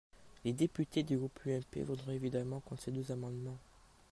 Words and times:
Les 0.45 0.51
députés 0.53 1.03
du 1.03 1.15
groupe 1.15 1.39
UMP 1.45 1.83
voteront 1.83 2.09
évidemment 2.09 2.59
contre 2.61 2.81
ces 2.81 2.89
deux 2.91 3.11
amendements. 3.11 3.59